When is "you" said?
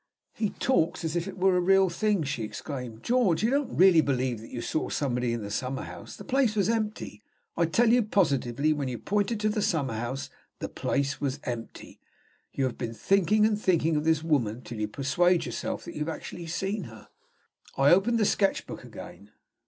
3.43-3.51, 4.49-4.59, 7.89-8.01, 8.87-8.97, 12.51-12.63, 14.79-14.87, 15.93-15.99